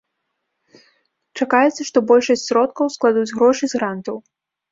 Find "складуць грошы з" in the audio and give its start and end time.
2.97-3.77